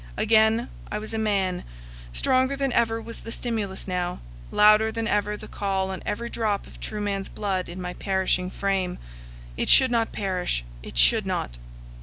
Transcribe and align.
Again 0.17 0.67
I 0.91 0.97
was 0.97 1.13
a 1.13 1.19
man; 1.19 1.63
stronger 2.11 2.55
than 2.55 2.73
ever 2.73 2.99
was 2.99 3.19
the 3.19 3.31
stimulus 3.31 3.87
now, 3.87 4.17
louder 4.49 4.91
than 4.91 5.07
ever 5.07 5.37
the 5.37 5.47
call 5.47 5.91
on 5.91 6.01
every 6.07 6.27
drop 6.27 6.65
of 6.65 6.79
true 6.79 7.01
man's 7.01 7.29
blood 7.29 7.69
in 7.69 7.79
my 7.79 7.93
perishing 7.93 8.49
frame. 8.49 8.97
It 9.57 9.69
should 9.69 9.91
not 9.91 10.11
perish! 10.11 10.63
It 10.81 10.97
should 10.97 11.27
not! 11.27 11.57